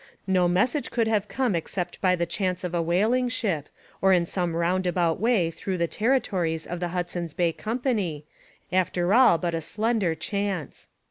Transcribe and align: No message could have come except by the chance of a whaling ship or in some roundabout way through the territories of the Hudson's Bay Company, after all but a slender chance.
No 0.25 0.47
message 0.47 0.89
could 0.89 1.07
have 1.07 1.27
come 1.27 1.53
except 1.53 2.01
by 2.01 2.15
the 2.15 2.25
chance 2.25 2.63
of 2.63 2.73
a 2.73 2.81
whaling 2.81 3.29
ship 3.29 3.69
or 4.01 4.11
in 4.13 4.25
some 4.25 4.55
roundabout 4.55 5.19
way 5.19 5.51
through 5.51 5.77
the 5.77 5.85
territories 5.85 6.65
of 6.65 6.79
the 6.79 6.87
Hudson's 6.87 7.35
Bay 7.35 7.53
Company, 7.53 8.25
after 8.71 9.13
all 9.13 9.37
but 9.37 9.53
a 9.53 9.61
slender 9.61 10.15
chance. 10.15 10.87